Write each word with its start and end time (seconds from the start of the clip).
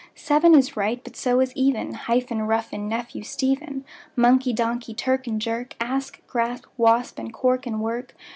Seven 0.15 0.55
is 0.55 0.75
right, 0.75 0.99
but 1.03 1.15
so 1.15 1.41
is 1.41 1.55
even; 1.55 1.93
Hyphen, 1.93 2.41
roughen, 2.47 2.87
nephew, 2.87 3.21
Stephen; 3.21 3.85
Monkey, 4.15 4.51
donkey; 4.51 4.95
clerk 4.95 5.27
and 5.27 5.39
jerk; 5.39 5.75
Asp, 5.79 6.15
grasp, 6.25 6.65
wasp; 6.75 7.19
and 7.19 7.31
cork 7.31 7.67
and 7.67 7.81
work. 7.81 8.15